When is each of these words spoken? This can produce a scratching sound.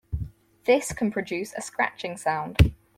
This 0.65 0.93
can 0.93 1.11
produce 1.11 1.53
a 1.53 1.61
scratching 1.61 2.17
sound. 2.17 2.73